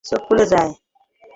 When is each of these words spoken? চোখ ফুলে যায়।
চোখ 0.05 0.21
ফুলে 0.27 0.45
যায়। 0.51 0.71